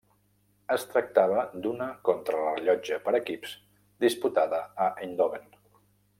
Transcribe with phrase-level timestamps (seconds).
[0.75, 3.55] Es tractava d'una contrarellotge per equips
[4.07, 5.47] disputada a Eindhoven.